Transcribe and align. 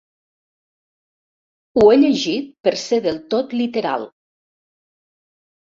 Ho 1.79 1.83
he 1.89 1.99
llegit 2.03 2.47
per 2.69 2.75
ser 2.85 3.01
del 3.09 3.21
tot 3.35 3.55
literal. 3.61 4.11